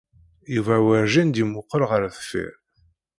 [0.55, 2.53] Yuba werjin d-yemmuqqel ɣer deffir.